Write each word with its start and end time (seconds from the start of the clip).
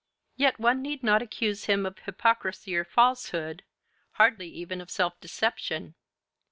Yet 0.35 0.59
one 0.59 0.81
need 0.81 1.03
not 1.03 1.21
accuse 1.21 1.65
him 1.65 1.85
of 1.85 1.99
hypocrisy 1.99 2.75
or 2.75 2.83
falsehood, 2.83 3.61
hardly 4.13 4.47
even 4.49 4.81
of 4.81 4.89
self 4.89 5.19
deception. 5.19 5.93